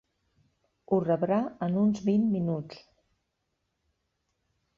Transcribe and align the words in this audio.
Ho 0.87 0.97
rebrà 1.03 1.37
en 1.67 1.77
uns 1.83 2.01
vint 2.07 2.25
minuts. 2.33 2.81